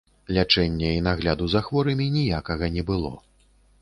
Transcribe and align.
Лячэння 0.35 0.87
і 1.01 1.03
нагляду 1.07 1.49
за 1.55 1.61
хворымі 1.67 2.09
ніякага 2.17 2.65
не 2.79 2.89
было. 2.89 3.13